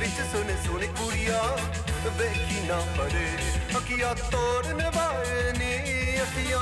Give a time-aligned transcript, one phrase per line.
[0.00, 1.42] ਵਿੱਚ ਸੋਨੇ ਸੋਨੇ ਕੁੜੀਆਂ
[2.18, 3.26] ਵੇਖੀ ਨਾ ਪਰੇ
[3.76, 6.60] ਅੱਖੀਆਂ ਤੋੜ ਨਵਾਏ ਨੀ ਅੱਖੀਆਂ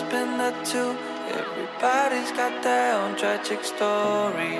[0.00, 0.96] has been there too.
[1.28, 4.56] Everybody's got their own tragic story.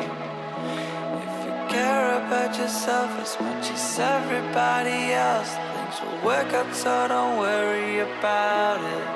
[1.24, 7.08] If you care about yourself as much as everybody else, things will work out, so
[7.08, 9.06] don't worry about it.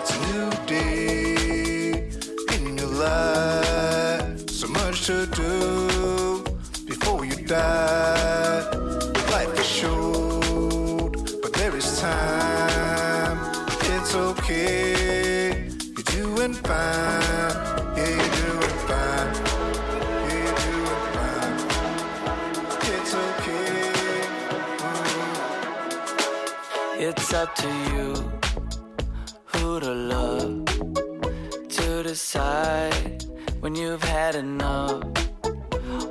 [0.00, 2.08] It's a new day
[2.56, 6.44] in your life, so much to do
[6.86, 8.60] before you die.
[9.34, 13.38] Life is short, but there is time.
[13.94, 15.31] It's okay,
[16.42, 17.54] doing fine.
[17.96, 19.30] Yeah, you're doing fine.
[20.26, 21.58] Yeah, you're doing fine.
[22.96, 23.78] It's okay.
[27.06, 28.08] It's up to you
[29.44, 30.64] who to love,
[31.68, 33.24] to decide
[33.60, 35.04] when you've had enough,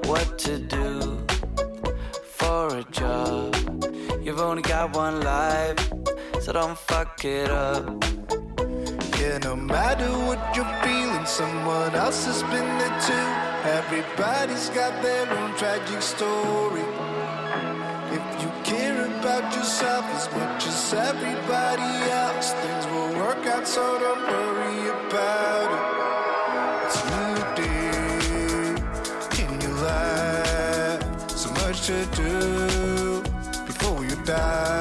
[0.05, 1.25] what to do
[2.23, 3.55] for a job.
[4.23, 5.91] You've only got one life,
[6.41, 8.20] so don't fuck it up.
[9.21, 13.29] Yeah, no matter what you're feeling, someone else has been there too.
[13.69, 16.81] Everybody's got their own tragic story.
[18.17, 23.83] If you care about yourself as much as everybody else, things will work out, so
[23.99, 25.83] don't worry about it.
[26.87, 27.93] It's new day
[29.43, 33.21] in your life, so much to do
[33.67, 34.80] before you die.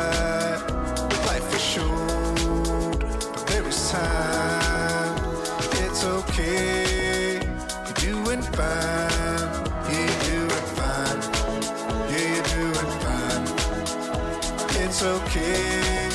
[15.02, 16.08] it's okay.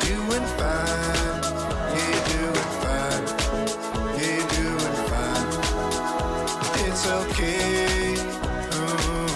[0.00, 1.40] Doing fine.
[2.32, 3.24] Doing fine.
[4.16, 5.48] Doing fine.
[6.86, 8.14] It's okay.
[8.72, 9.28] Mm-hmm.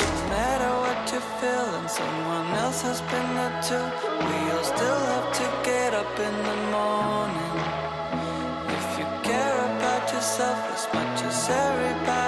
[0.00, 3.86] No matter what you're feeling, someone else has been there too.
[4.24, 7.56] We all still have to get up in the morning.
[8.78, 12.25] If you care about yourself as much as everybody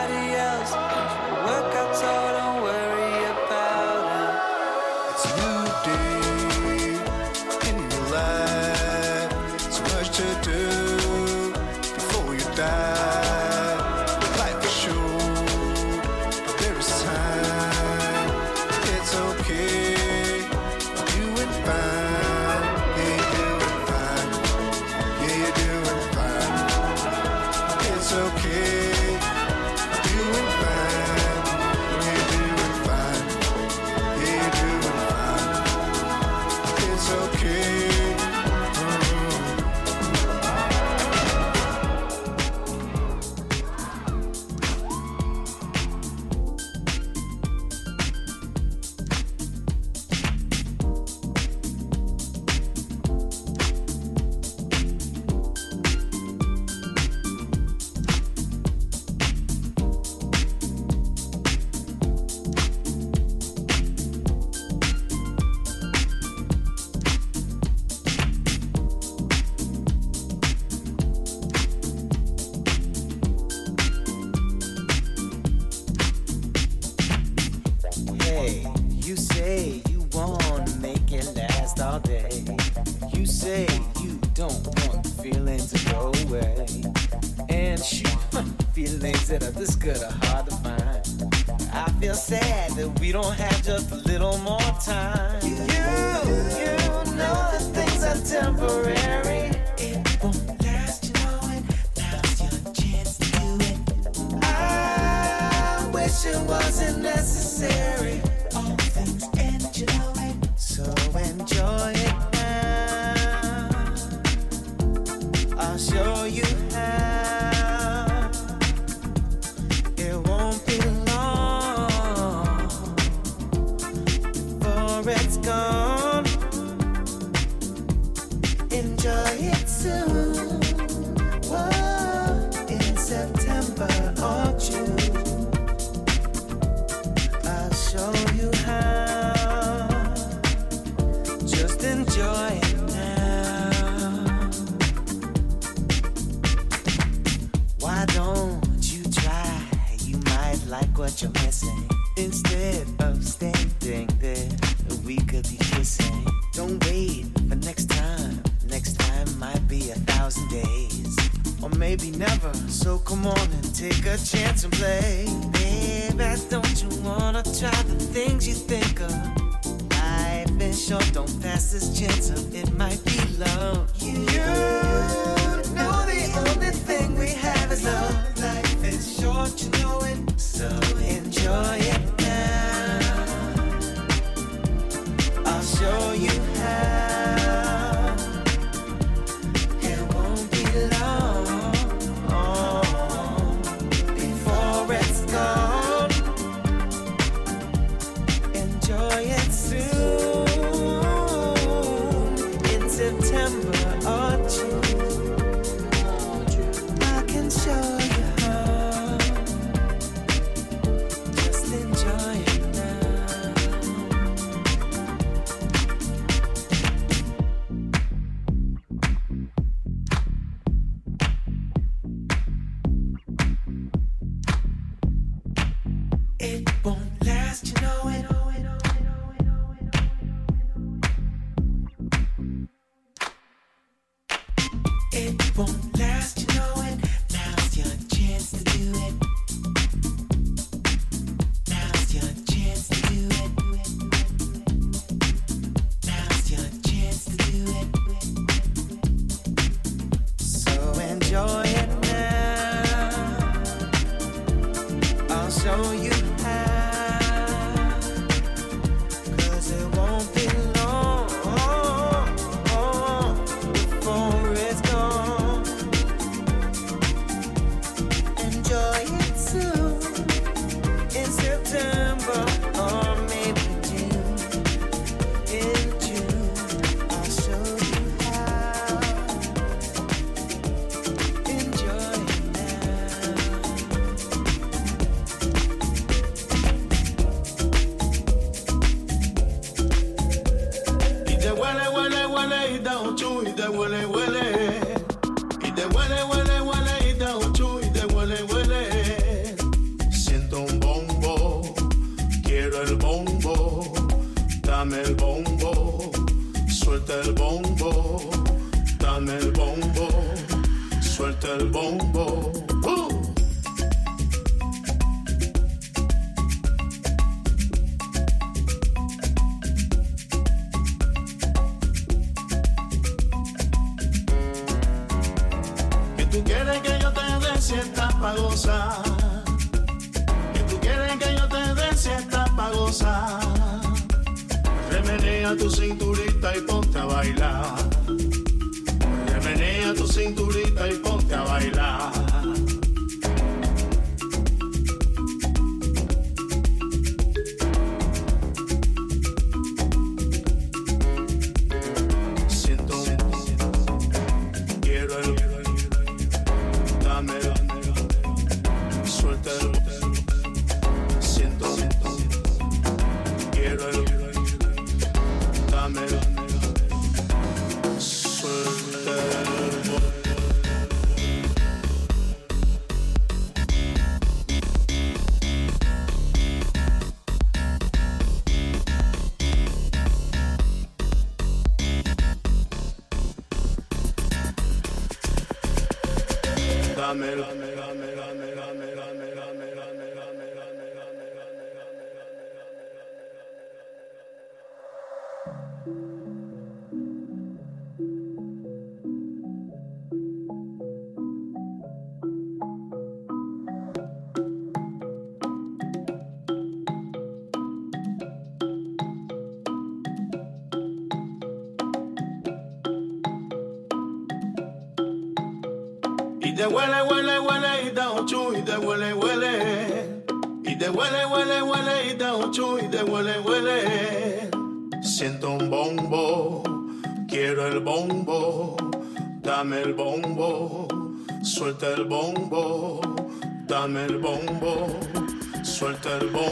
[436.16, 436.47] the ball.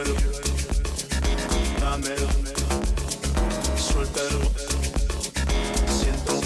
[0.00, 0.14] Suéltalo,
[1.78, 2.28] dámelo,
[3.76, 4.40] suéltalo.
[5.86, 6.40] Siento,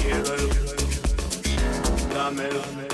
[0.00, 0.34] quiero,
[2.14, 2.93] dámelo.